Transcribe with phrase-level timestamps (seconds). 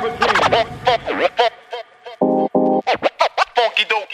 [0.00, 0.40] have a dream.
[3.54, 4.08] Funky dope.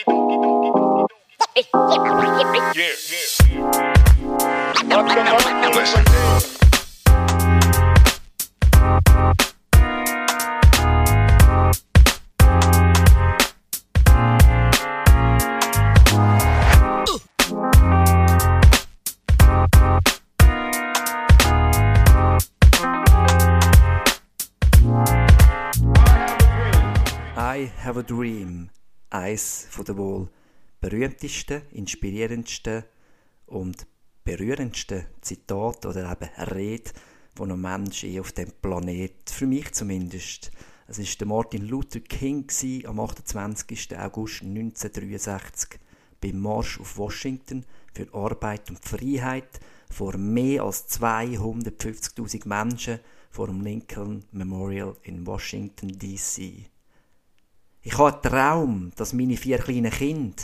[27.66, 28.70] I Have a Dream.
[29.11, 30.29] Eins der wohl
[30.80, 32.84] berühmtesten, inspirierendsten
[33.47, 33.89] und
[34.22, 36.92] berührendsten Zitate oder eben Rede,
[37.34, 40.52] von einem Mensch auf dem Planet, für mich zumindest.
[40.86, 42.47] Es ist der Martin Luther King
[42.86, 43.98] am 28.
[43.98, 45.80] August 1963
[46.20, 49.58] beim Marsch auf Washington für Arbeit und Freiheit
[49.91, 53.00] vor mehr als 250.000 Menschen
[53.33, 56.70] vor dem Lincoln Memorial in Washington D.C.
[57.86, 60.42] Ich habe einen Traum, dass meine vier kleinen Kinder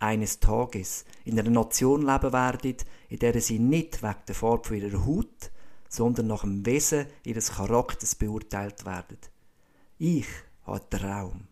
[0.00, 2.76] eines Tages in einer Nation leben werden,
[3.08, 5.52] in der sie nicht wegen der Farbe ihrer Haut,
[5.88, 9.18] sondern nach dem Wesen ihres Charakters beurteilt werden.
[9.98, 10.26] Ich
[10.64, 11.48] habe einen Traum.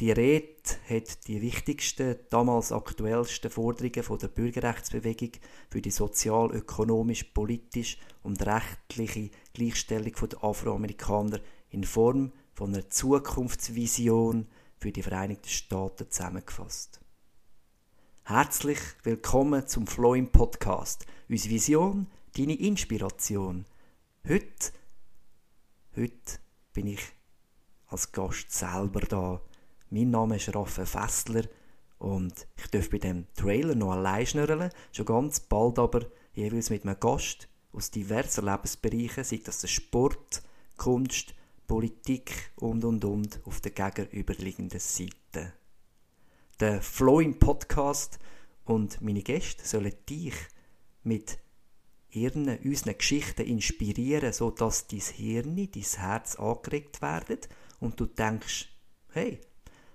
[0.00, 0.52] Die Rede
[0.88, 5.30] hat die wichtigsten, damals aktuellsten Forderungen von der Bürgerrechtsbewegung
[5.70, 11.38] für die sozial, ökonomisch, politisch und rechtliche Gleichstellung der Afroamerikaner
[11.70, 17.00] in Form von einer Zukunftsvision für die Vereinigten Staaten zusammengefasst.
[18.24, 21.04] Herzlich willkommen zum Flowing Podcast.
[21.28, 23.66] Unsere Vision, deine Inspiration.
[24.26, 24.72] Heute,
[25.96, 26.38] heute
[26.72, 27.02] bin ich
[27.88, 29.42] als Gast selber da.
[29.90, 31.42] Mein Name ist Raphael Fessler
[31.98, 36.86] und ich darf bei dem Trailer noch allein schnurren, schon ganz bald aber jeweils mit
[36.86, 40.42] einem Gast aus diversen Lebensbereichen, sei das der Sport,
[40.78, 41.34] Kunst,
[41.66, 45.52] Politik und und und auf der gegenüberliegenden Seite.
[46.60, 48.18] Der Flowing Podcast
[48.64, 50.34] und meine Gäste sollen dich
[51.02, 51.38] mit
[52.10, 57.38] ihren, unseren Geschichten inspirieren, sodass dein Hirn, dein Herz angeregt werden
[57.80, 58.68] und du denkst,
[59.12, 59.40] hey,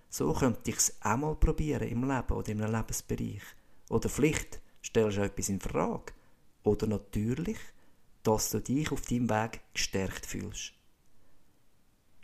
[0.10, 3.42] so könnte ich es auch mal probieren im Leben oder in einem Lebensbereich.
[3.90, 6.14] Oder vielleicht stellst du etwas in Frage.
[6.64, 7.58] Oder natürlich,
[8.24, 10.74] dass du dich auf deinem Weg gestärkt fühlst.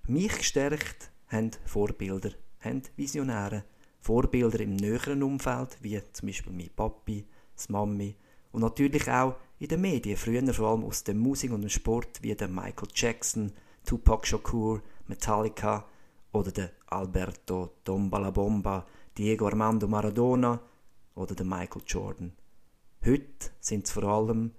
[0.09, 2.31] Mich gestärkt haben Vorbilder,
[2.61, 3.65] haben Visionäre,
[3.99, 8.15] Vorbilder im näheren Umfeld, wie zum Beispiel mein Papi, das Mami
[8.53, 12.19] und natürlich auch in den Medien, früher vor allem aus der Musik und dem Sport,
[12.21, 13.51] wie der Michael Jackson,
[13.85, 15.85] Tupac Shakur, Metallica
[16.31, 18.85] oder der Alberto Tombalabomba,
[19.17, 20.57] Diego Armando Maradona
[21.15, 22.31] oder der Michael Jordan.
[23.05, 24.53] Heute sind es vor allem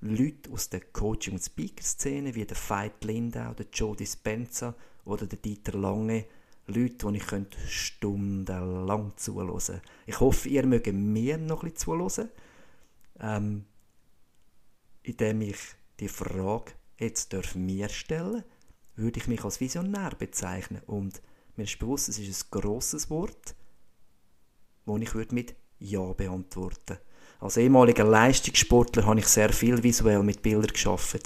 [0.00, 4.74] Leute aus der Coaching- und Speaker-Szene, wie der Veit Lindau, der Joe Dispenza
[5.04, 6.26] oder der Dieter Lange,
[6.66, 9.80] Leute, die ich könnte stundenlang zuhören.
[10.06, 12.30] Ich hoffe, ihr mögt mir noch ein bisschen zuhören,
[13.20, 13.64] ähm,
[15.02, 15.58] indem ich
[16.00, 18.44] die Frage jetzt darf mir stellen
[18.96, 20.82] würde ich mich als Visionär bezeichnen.
[20.86, 21.22] Und
[21.56, 23.54] mir ist bewusst, es ist ein grosses Wort,
[24.86, 26.98] das ich würde mit Ja beantworten
[27.40, 31.20] Als ehemaliger Leistungssportler habe ich sehr viel visuell mit Bildern geschaffen.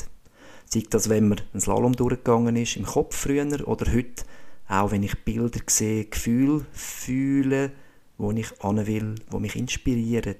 [0.66, 4.24] Sei das, wenn man einen Slalom durchgegangen ist, im Kopf früher oder heute,
[4.68, 7.72] auch wenn ich Bilder sehe, Gefühle fühle,
[8.18, 10.36] wo ich an will, wo mich inspirieren.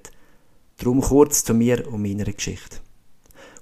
[0.79, 2.79] Darum kurz zu mir und meiner Geschichte.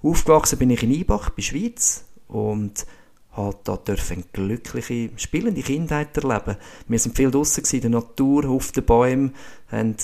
[0.02, 2.86] Aufgewachsen bin ich in Ibach, bei Schweiz und
[3.32, 6.56] halt da dürfen glückliche, spielende Kindheit erleben.
[6.86, 9.34] Wir sind viel draussen in der Natur, auf den Bäumen,
[9.70, 9.96] haben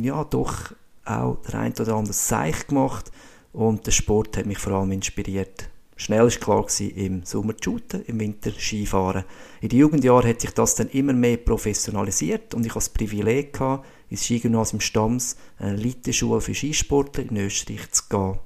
[0.00, 0.72] ja doch
[1.04, 3.10] auch der ein oder andere Seich gemacht
[3.52, 5.68] und der Sport hat mich vor allem inspiriert.
[5.96, 9.24] Schnell war klar, im Sommer shooten, im Winter Skifahren.
[9.60, 13.52] In den Jugendjahren hat sich das dann immer mehr professionalisiert und ich hatte das Privileg,
[13.52, 18.38] gehabt, ins Skigymnasium Stams, eine Eliteschule für Skisportler in Österreich zu gehen.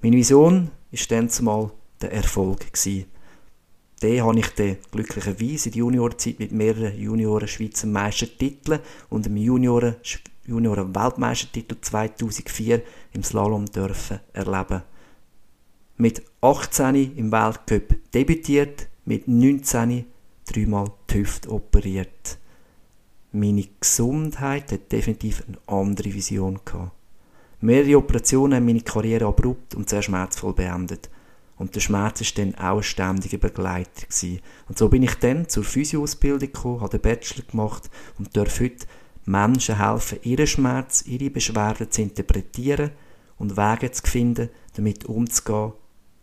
[0.00, 1.70] Meine Vision war dann zumal
[2.00, 2.72] der Erfolg.
[2.72, 3.06] Gewesen.
[4.02, 9.94] Den habe ich dann glücklicherweise in der Juniorenzeit mit mehreren Junioren-Schweizer Meistertiteln und einem Junioren-
[10.46, 14.82] Junioren-Weltmeistertitel 2004 im Slalom dürfen erleben.
[15.96, 20.04] Mit 18 im Weltcup debütiert, mit 19
[20.46, 22.38] dreimal die Hüfte operiert.
[23.32, 26.92] Meine Gesundheit hat definitiv eine andere Vision gehabt.
[27.60, 31.08] Mehrere Operationen haben meine Karriere abrupt und sehr schmerzvoll beendet.
[31.56, 34.06] Und der Schmerz war dann auch ein ständiger Begleiter.
[34.06, 34.40] Gewesen.
[34.68, 37.88] Und so bin ich dann zur Physioausbildung gekommen, habe den Bachelor gemacht
[38.18, 38.84] und darf heute
[39.24, 42.90] Menschen helfen, ihren Schmerz, ihre Beschwerden zu interpretieren
[43.38, 45.72] und Wege zu finden, damit umzugehen,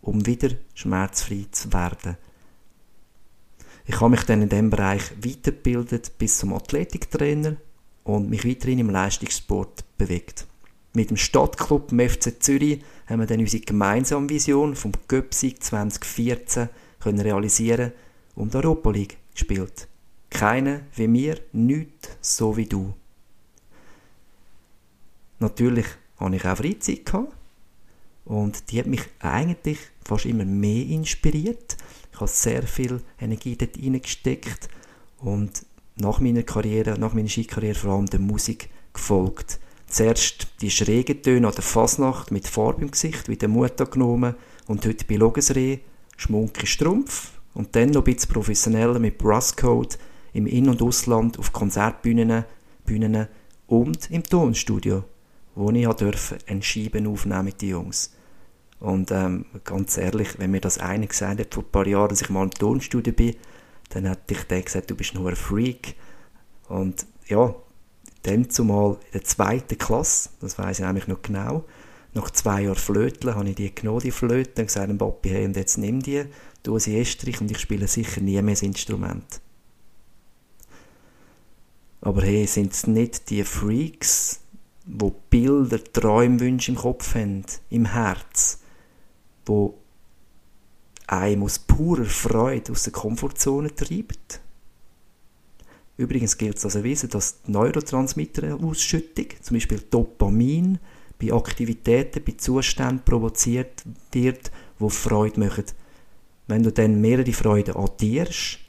[0.02, 2.16] um wieder schmerzfrei zu werden.
[3.86, 7.56] Ich habe mich dann in diesem Bereich weitergebildet bis zum Athletiktrainer
[8.04, 10.46] und mich weiterhin im Leistungssport bewegt.
[10.92, 16.68] Mit dem Stadtclub dem FC Zürich haben wir dann unsere gemeinsame Vision vom Göpsig 2014
[16.98, 17.92] können realisieren
[18.34, 19.88] und die Europa League gespielt.
[20.30, 22.94] Keine wie mir, nichts so wie du.
[25.40, 25.86] Natürlich
[26.18, 27.12] hatte ich auch Freizeit
[28.24, 31.76] und die hat mich eigentlich fast immer mehr inspiriert.
[32.12, 34.68] Ich habe sehr viel Energie dort reingesteckt
[35.18, 35.66] und
[35.96, 39.58] nach meiner Karriere, nach meiner Skikarriere vor allem der Musik gefolgt.
[39.86, 44.36] Zuerst die schrägen Töne an der Fasnacht mit Farbe im Gesicht, wie der Mut genommen
[44.66, 45.78] und heute bei Logesreh
[46.16, 49.98] Schmunke Strumpf und dann noch ein bisschen professioneller mit Brasscode
[50.32, 52.44] im In- und Ausland auf Konzertbühnen
[52.84, 53.28] Bühnen
[53.66, 55.04] und im Tonstudio,
[55.54, 58.12] wo ich durfte ein Scheiben aufnehmen mit den Jungs.
[58.80, 62.22] Und ähm, ganz ehrlich, wenn mir das einer gesagt hat vor ein paar Jahren, dass
[62.22, 63.36] ich mal im Tonstudio bin,
[63.90, 65.94] dann hätte ich der gesagt, du bist nur ein Freak.
[66.68, 67.54] Und ja,
[68.22, 71.64] dann zumal in der zweiten Klasse, das weiß ich nämlich noch genau,
[72.14, 75.44] nach zwei Jahren Flöteln habe ich die genommen, die Flöte, und gesagt dem Papi, hey,
[75.44, 76.24] und jetzt nimm die,
[76.62, 79.40] tu sie Estrich und ich spiele sicher nie mehr das Instrument.
[82.00, 84.40] Aber hey, sind es nicht die Freaks,
[84.86, 88.60] wo Bilder, Träume, Wünsche im Kopf haben, im Herz,
[89.44, 89.78] wo
[91.06, 94.40] einem aus purer Freude aus der Komfortzone treibt?
[95.96, 100.78] Übrigens gilt es also wissen, dass die Neurotransmitterausschüttung, zum Beispiel Dopamin,
[101.20, 105.66] bei Aktivitäten, bei Zuständen provoziert wird, wo Freude machen.
[106.46, 108.60] Wenn du dann mehrere Freuden addierst,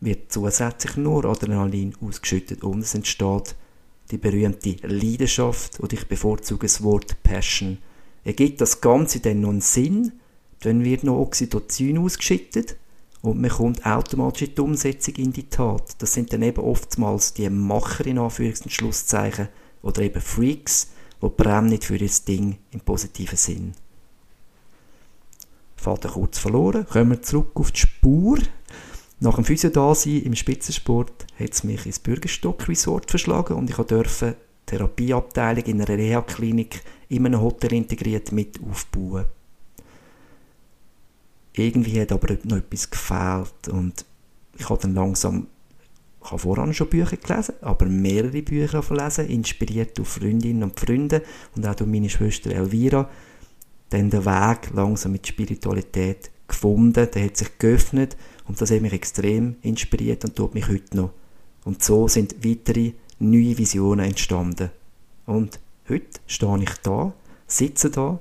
[0.00, 3.54] wird zusätzlich nur Adrenalin ausgeschüttet und es entsteht
[4.10, 7.78] die berühmte Leidenschaft oder ich bevorzuge das Wort Passion.
[8.24, 10.12] Ergibt das Ganze dann noch einen Sinn,
[10.60, 12.76] dann wird noch Oxytocin ausgeschüttet
[13.22, 15.96] und man kommt automatisch in die Umsetzung in die Tat.
[15.98, 19.48] Das sind dann eben oftmals die Macher in Anführungs- und Schlusszeichen
[19.82, 20.88] oder eben Freaks,
[21.22, 23.72] die brennen für das Ding im positiven Sinn.
[25.76, 28.38] Vater kurz verloren, kommen wir zurück auf die Spur.
[29.20, 34.36] Nach dem Physiodasein im Spitzensport hat es mich ins Bürgerstock-Resort verschlagen und ich durfte
[34.66, 39.24] Therapieabteilung in einer Reha-Klinik in einem Hotel integriert mit aufbauen.
[41.54, 44.04] Irgendwie hat aber noch etwas gefehlt und
[44.56, 45.48] ich habe dann langsam
[46.22, 51.22] ich habe voran schon Bücher gelesen, aber mehrere Bücher gelesen, inspiriert durch Freundinnen und Freunde
[51.56, 53.08] und auch durch meine Schwester Elvira.
[53.90, 58.16] Dann der Weg langsam mit Spiritualität gefunden, der hat sich geöffnet
[58.48, 61.10] und das hat mich extrem inspiriert und tut mich heute noch.
[61.64, 64.70] Und so sind weitere neue Visionen entstanden.
[65.26, 67.12] Und heute stehe ich da,
[67.46, 68.18] sitze da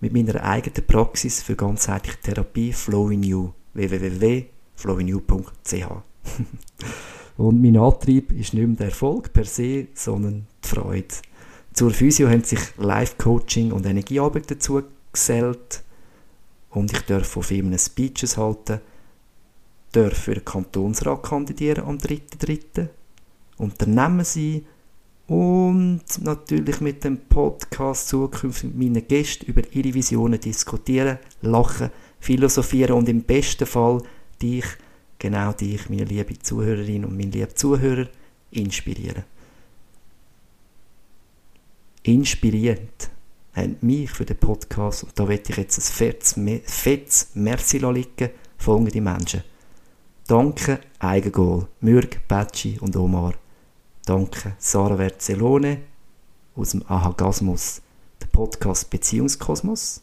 [0.00, 5.74] mit meiner eigenen Praxis für ganzheitliche Therapie Flow in You www.flowinyou.ch
[7.36, 11.14] Und mein Antrieb ist nicht mehr der Erfolg per se, sondern die Freude.
[11.72, 14.82] Zur Physio haben sich Live-Coaching und Energiearbeit dazu
[15.12, 15.82] gesellt
[16.70, 18.80] und ich darf von Firmen Speeches halten,
[19.92, 22.88] darf für den Kantonsrat kandidieren am 3.3.
[23.58, 24.64] Unternehmen sein
[25.26, 31.90] und natürlich mit dem Podcast zukünftig mit meinen Gästen über ihre Visionen diskutieren, lachen,
[32.20, 34.02] philosophieren und im besten Fall
[34.40, 34.64] dich
[35.18, 38.08] genau dich, meine liebe Zuhörerin und mein lieber Zuhörer,
[38.50, 39.24] inspirieren.
[42.02, 43.10] Inspirierend
[43.54, 46.34] haben mich für den Podcast, und da werde ich jetzt ein fettes,
[46.64, 49.44] fettes Merci liegen, folgende Menschen.
[50.28, 53.34] Danke Eigengol, Mürg, Betschi und Omar.
[54.06, 55.78] Danke Sarah Verzelone
[56.54, 57.82] aus dem Ahagasmus,
[58.20, 60.00] der Podcast Beziehungskosmos.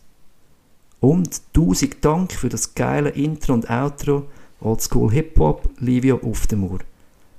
[1.00, 4.26] Und tausend Dank für das geile Intro und Outro
[4.60, 6.80] Oldschool Hip-Hop, Livio Uftemur.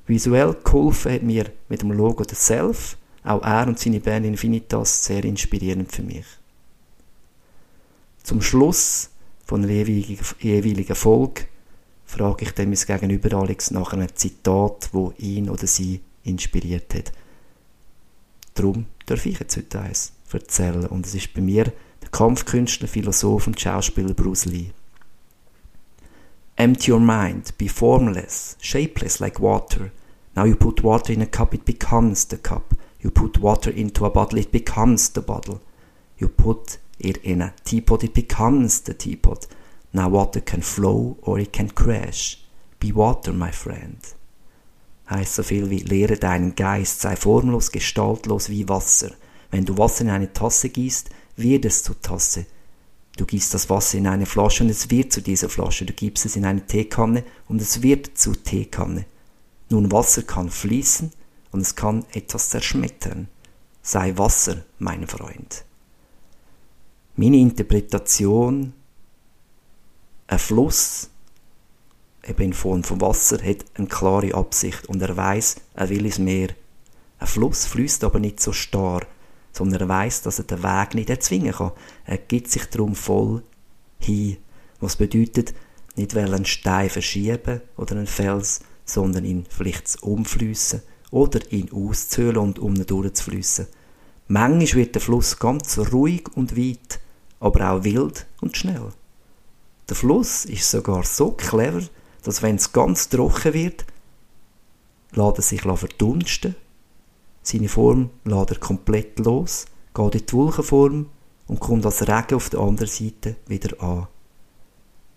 [0.06, 5.04] Visuell geholfen hat mir mit dem Logo The Self, auch er und seine Band Infinitas
[5.04, 6.24] sehr inspirierend für mich.
[8.22, 9.10] Zum Schluss
[9.44, 11.42] von der jeweiligen Folge
[12.10, 17.12] frage ich dann mein Gegenüber Alex nach einem Zitat, wo ihn oder sie inspiriert hat.
[18.54, 23.46] Darum darf ich jetzt heute eins erzählen und es ist bei mir der Kampfkünstler, Philosoph
[23.46, 24.72] und Schauspieler Bruce Lee.
[26.56, 29.90] Empty your mind, be formless, shapeless like water.
[30.36, 32.74] Now you put water in a cup, it becomes the cup.
[33.00, 35.60] You put water into a bottle, it becomes the bottle.
[36.18, 39.46] You put it in a teapot, it becomes the teapot.
[39.92, 42.38] Now water can flow or it can crash.
[42.78, 43.98] Be water, my friend.
[45.08, 49.10] Heißt so viel wie lehre deinen Geist, sei formlos, gestaltlos wie Wasser.
[49.50, 52.46] Wenn du Wasser in eine Tasse gießt, wird es zur Tasse.
[53.16, 55.84] Du gießt das Wasser in eine Flasche und es wird zu dieser Flasche.
[55.84, 59.04] Du gibst es in eine Teekanne und es wird zu Teekanne.
[59.68, 61.12] Nun, Wasser kann fließen
[61.50, 63.28] und es kann etwas zerschmettern.
[63.82, 65.64] Sei Wasser, mein Freund.
[67.16, 68.72] Meine Interpretation,
[70.30, 71.10] ein Fluss,
[72.24, 76.20] eben in Form von Wasser, hat eine klare Absicht und er weiß, er will ins
[76.20, 76.50] Meer.
[77.18, 79.02] Ein Fluss fließt aber nicht so starr,
[79.52, 81.72] sondern er weiß, dass er den Weg nicht erzwingen kann.
[82.04, 83.42] Er gibt sich darum voll
[83.98, 84.36] hin,
[84.78, 85.52] was bedeutet,
[85.96, 92.60] nicht einen Stein verschieben oder einen Fels, sondern ihn vielleicht umfließen oder ihn auszuhöhlen und
[92.60, 93.66] um ihn durchzufließen.
[94.28, 97.00] Manchmal wird der Fluss ganz ruhig und weit,
[97.40, 98.92] aber auch wild und schnell.
[99.90, 101.82] Der Fluss ist sogar so clever,
[102.22, 103.84] dass wenn es ganz trocken wird,
[105.10, 106.54] lässt er sich verdunsten,
[107.42, 111.06] seine Form lässt er komplett los, geht in die Wolkenform
[111.48, 114.06] und kommt als Regen auf der anderen Seite wieder an.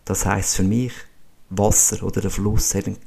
[0.05, 0.93] Das heißt für mich,
[1.51, 2.97] Wasser oder der Fluss hat eine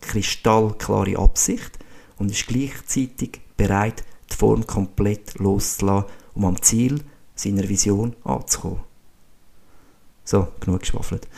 [0.00, 1.78] kristallklare Absicht
[2.16, 8.93] und ist gleichzeitig bereit, die Form komplett loszulassen, um am Ziel seiner Vision anzukommen.
[10.24, 11.28] So, genug geschwafelt.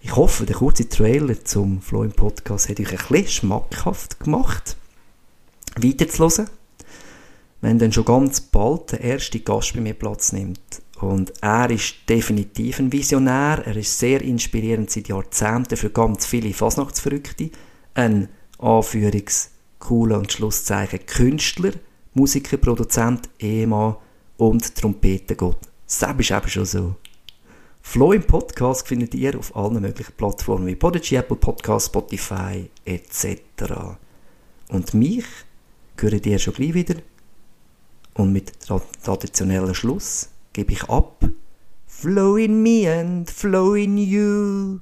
[0.00, 4.76] Ich hoffe, der kurze Trailer zum Flow im Podcast hat euch ein bisschen schmackhaft gemacht,
[5.76, 6.48] weiterzuhören.
[7.60, 10.60] Wenn dann schon ganz bald der erste Gast bei mir Platz nimmt.
[11.00, 16.52] Und er ist definitiv ein Visionär, er ist sehr inspirierend seit Jahrzehnten für ganz viele
[16.52, 17.50] Fasnachtsverrückte.
[17.94, 18.28] Ein
[18.58, 21.72] Anführungs- cooler und Schlusszeichen Künstler,
[22.14, 23.96] Musiker, Produzent, Ehemann
[24.36, 25.58] und Trompetengott.
[25.86, 26.94] Das ist eben schon so.
[27.90, 33.38] Flow im Podcast findet ihr auf allen möglichen Plattformen wie Podigy, Apple Podcast, Spotify etc.
[34.68, 35.24] Und mich
[35.98, 36.96] hören ihr schon gleich wieder.
[38.12, 38.52] Und mit
[39.02, 41.24] traditionellem Schluss gebe ich ab.
[41.86, 44.80] Flow in me and flow in you.